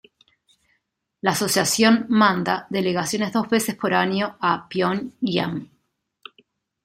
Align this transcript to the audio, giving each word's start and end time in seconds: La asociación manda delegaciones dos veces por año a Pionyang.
La 1.21 1.29
asociación 1.33 2.07
manda 2.09 2.65
delegaciones 2.71 3.31
dos 3.33 3.47
veces 3.47 3.75
por 3.75 3.93
año 3.93 4.35
a 4.41 4.67
Pionyang. 4.67 5.69